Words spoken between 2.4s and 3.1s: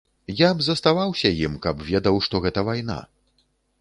гэта вайна.